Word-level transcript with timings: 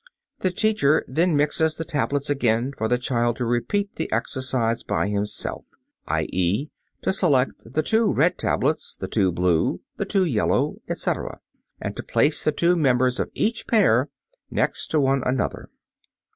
The 0.39 0.49
teacher 0.49 1.05
then 1.07 1.37
mixes 1.37 1.75
the 1.75 1.85
tablets 1.85 2.27
again 2.27 2.73
for 2.75 2.87
the 2.87 2.97
child 2.97 3.35
to 3.35 3.45
repeat 3.45 3.97
the 3.97 4.11
exercise 4.11 4.81
by 4.81 5.07
himself, 5.09 5.63
i.e., 6.07 6.71
to 7.03 7.13
select 7.13 7.71
the 7.73 7.83
two 7.83 8.11
red 8.11 8.39
tablets, 8.39 8.95
the 8.95 9.07
two 9.07 9.31
blue, 9.31 9.81
the 9.97 10.05
two 10.05 10.25
yellow, 10.25 10.77
etc., 10.89 11.39
and 11.79 11.95
to 11.95 12.01
place 12.01 12.43
the 12.43 12.51
two 12.51 12.75
members 12.75 13.19
of 13.19 13.29
each 13.35 13.67
pair 13.67 14.09
next 14.49 14.87
to 14.87 14.99
one 14.99 15.21
another. 15.23 15.69